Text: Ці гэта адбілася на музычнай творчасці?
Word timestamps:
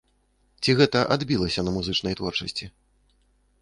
Ці 0.61 0.75
гэта 0.79 0.99
адбілася 1.17 1.61
на 1.69 1.77
музычнай 1.79 2.13
творчасці? 2.23 2.65